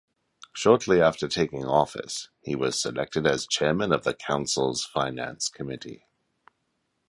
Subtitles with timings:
[0.53, 6.07] Shortly after taking office, he was selected as Chairman of the Council's Finance Committee.